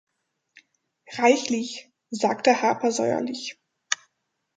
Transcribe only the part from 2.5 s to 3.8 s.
Harper säuerlich.